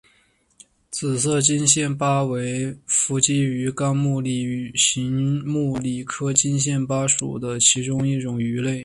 [0.89, 8.79] 紫色金线鲃为辐鳍鱼纲鲤形目鲤科金线鲃属的其中一种鱼类。